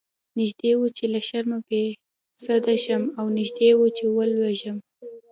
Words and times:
نږدې 0.39 0.71
و 0.77 0.81
چې 0.97 1.05
له 1.13 1.19
شرمه 1.27 1.57
بې 1.67 1.85
سده 2.43 2.75
شم 2.83 3.03
او 3.19 3.25
نږدې 3.37 3.69
و 3.75 3.81
چې 3.97 4.03
ولويږم. 4.15 4.77